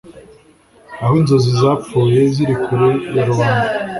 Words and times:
aho 1.03 1.13
inzozi 1.21 1.49
zapfuye 1.61 2.19
ziri 2.33 2.55
kure 2.63 2.87
ya 3.15 3.23
rubanda 3.29 3.67